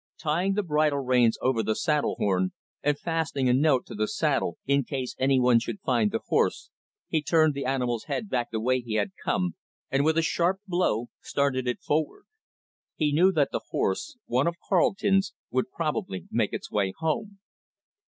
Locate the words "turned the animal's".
7.21-8.05